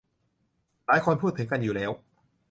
[0.85, 1.91] หลายคนพูดถึงกันอยู่แล้ว